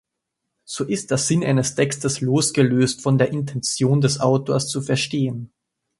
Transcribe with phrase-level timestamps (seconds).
[0.65, 5.53] So ist der Sinn eines Textes losgelöst von der Intention des Autors zu verstehen.